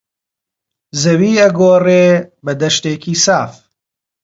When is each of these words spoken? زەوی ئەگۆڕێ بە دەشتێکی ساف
زەوی 1.01 1.39
ئەگۆڕێ 1.41 2.05
بە 2.45 2.53
دەشتێکی 2.61 3.15
ساف 3.25 3.51